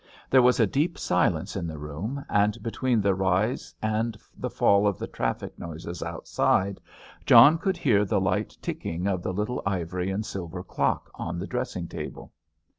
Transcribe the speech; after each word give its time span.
There 0.31 0.41
was 0.41 0.59
a 0.59 0.65
deep 0.65 0.97
silence 0.97 1.55
in 1.55 1.67
the 1.67 1.77
room, 1.77 2.25
and 2.27 2.57
between 2.63 3.01
the 3.01 3.13
rise 3.13 3.71
and 3.83 4.17
the 4.35 4.49
fall 4.49 4.87
of 4.87 4.97
the 4.97 5.05
traffic 5.05 5.59
noises 5.59 6.01
outside, 6.01 6.81
John 7.23 7.59
could 7.59 7.77
hear 7.77 8.03
the 8.03 8.19
light 8.19 8.57
ticking 8.63 9.05
of 9.05 9.21
the 9.21 9.31
little 9.31 9.61
ivory 9.63 10.09
and 10.09 10.25
silver 10.25 10.63
clock 10.63 11.11
on 11.13 11.37
the 11.37 11.45
dressing 11.45 11.87
table. 11.87 12.33